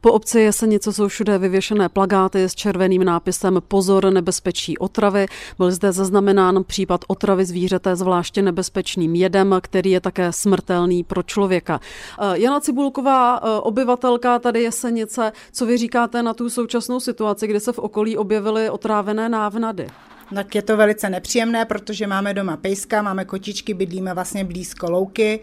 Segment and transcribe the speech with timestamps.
[0.00, 5.26] Po obci Jesenice jsou všude vyvěšené plagáty s červeným nápisem Pozor nebezpečí otravy.
[5.58, 11.80] Byl zde zaznamenán případ otravy zvířete zvláště nebezpečným jedem, který je také smrtelný pro člověka.
[12.20, 17.60] Eh, Jana Cibulková, eh, obyvatelka tady Jesenice, co vy říkáte na tu současnou situaci, kdy
[17.60, 19.86] se v okolí objevily otrávené návnady?
[20.34, 25.40] Tak je to velice nepříjemné, protože máme doma pejska, máme kočičky, bydlíme vlastně blízko louky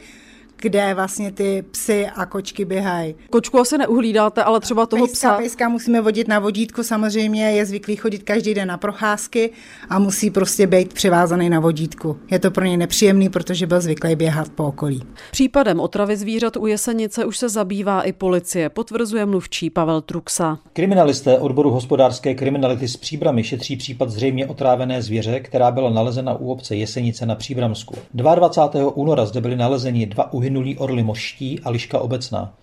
[0.62, 3.16] kde vlastně ty psy a kočky běhají.
[3.30, 5.38] Kočku asi neuhlídáte, ale třeba toho pejska, psa.
[5.38, 9.52] Pejska musíme vodit na vodítku, samozřejmě je zvyklý chodit každý den na procházky
[9.90, 12.18] a musí prostě být přivázaný na vodítku.
[12.32, 15.04] Je to pro něj nepříjemný, protože byl zvyklý běhat po okolí.
[15.32, 20.58] Případem otravy zvířat u Jesenice už se zabývá i policie, potvrzuje mluvčí Pavel Truxa.
[20.74, 26.52] Kriminalisté odboru hospodářské kriminality z Příbramy šetří případ zřejmě otrávené zvěře, která byla nalezena u
[26.52, 27.96] obce Jesenice na Příbramsku.
[28.14, 28.98] 22.
[28.98, 32.54] února zde byly nalezeni dva uhynulí orly moští a liška obecná.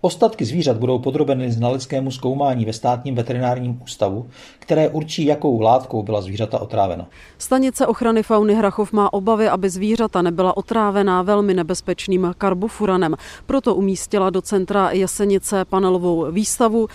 [0.00, 4.26] Ostatky zvířat budou podrobeny znaleckému zkoumání ve státním veterinárním ústavu,
[4.58, 7.06] které určí, jakou látkou byla zvířata otrávena.
[7.38, 13.16] Stanice ochrany fauny Hrachov má obavy, aby zvířata nebyla otrávená velmi nebezpečným karbofuranem.
[13.46, 16.88] Proto umístila do centra Jesenice panelovou výstavu.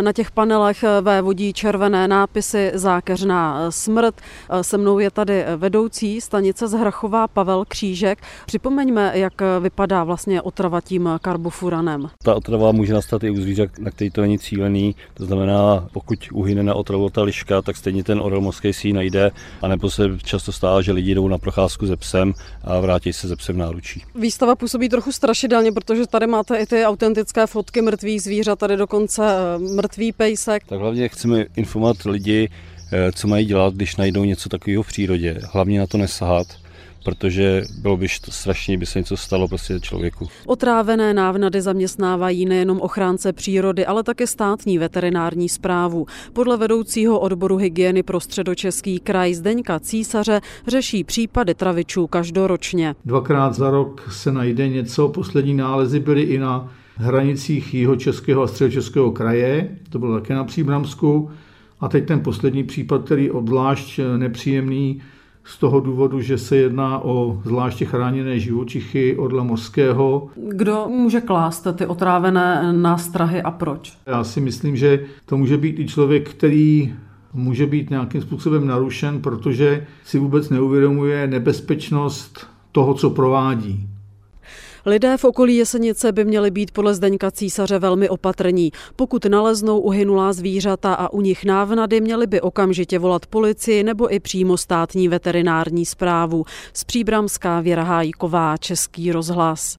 [0.00, 0.84] Na těch panelech
[1.22, 4.14] vodí červené nápisy Zákeřná smrt.
[4.62, 8.18] Se mnou je tady vedoucí stanice z Hrachová Pavel Křížek.
[8.46, 12.10] Připomeňme, jak vypadá vlastně otrava tím karbofuranem.
[12.24, 14.94] Ta otrava může nastat i u zvířat, na který to není cílený.
[15.14, 18.92] To znamená, pokud uhyne na otravu ta liška, tak stejně ten orel mořský si ji
[18.92, 19.30] najde.
[19.62, 22.34] A nebo se často stává, že lidi jdou na procházku se psem
[22.64, 24.02] a vrátí se ze psem náručí.
[24.14, 29.22] Výstava působí trochu strašidelně, protože tady máte i ty autentické fotky mrtvých zvířat, tady dokonce
[29.24, 30.62] eh, mrtvý pejsek.
[30.66, 32.48] Tak hlavně chceme informovat lidi,
[32.92, 35.40] eh, co mají dělat, když najdou něco takového v přírodě.
[35.52, 36.46] Hlavně na to nesahat
[37.04, 40.28] protože bylo by strašně, by se něco stalo prostě člověku.
[40.46, 46.06] Otrávené návnady zaměstnávají nejenom ochránce přírody, ale také státní veterinární zprávu.
[46.32, 52.94] Podle vedoucího odboru hygieny pro středočeský kraj Zdeňka Císaře řeší případy travičů každoročně.
[53.04, 59.10] Dvakrát za rok se najde něco, poslední nálezy byly i na hranicích českého a středočeského
[59.12, 61.30] kraje, to bylo také na Příbramsku.
[61.80, 65.02] A teď ten poslední případ, který obzvlášť nepříjemný,
[65.44, 70.28] z toho důvodu, že se jedná o zvláště chráněné živočichy orla mořského.
[70.48, 73.98] Kdo může klást ty otrávené nástrahy a proč?
[74.06, 76.94] Já si myslím, že to může být i člověk, který
[77.32, 83.89] může být nějakým způsobem narušen, protože si vůbec neuvědomuje nebezpečnost toho, co provádí.
[84.86, 88.72] Lidé v okolí Jesenice by měli být podle Zdeňka Císaře velmi opatrní.
[88.96, 94.20] Pokud naleznou uhynulá zvířata a u nich návnady, měli by okamžitě volat policii nebo i
[94.20, 96.44] přímo státní veterinární zprávu.
[96.72, 99.76] Z Příbramská Věra Hájková, Český rozhlas.